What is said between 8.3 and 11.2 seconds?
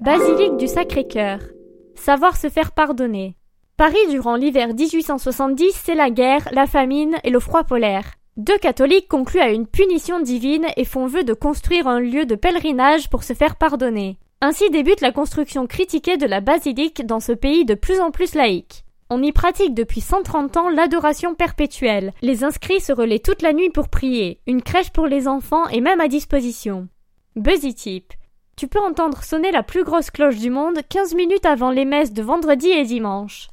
Deux catholiques concluent à une punition divine et font